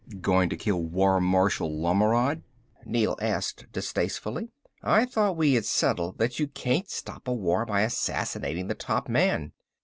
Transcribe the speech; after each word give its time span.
"Going 0.19 0.49
to 0.49 0.57
kill 0.57 0.81
War 0.81 1.21
Marshal 1.21 1.69
Lommeord?" 1.79 2.41
Neel 2.85 3.15
asked 3.21 3.67
distastefully. 3.71 4.49
"I 4.81 5.05
thought 5.05 5.37
we 5.37 5.53
had 5.53 5.65
settled 5.65 6.17
that 6.17 6.39
you 6.39 6.47
can't 6.47 6.89
stop 6.89 7.27
a 7.27 7.33
war 7.35 7.67
by 7.67 7.81
assassinating 7.81 8.65
the 8.67 8.73
top 8.73 9.07
man." 9.07 9.51